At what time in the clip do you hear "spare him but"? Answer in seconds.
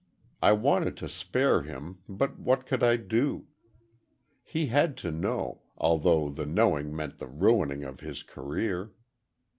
1.07-2.39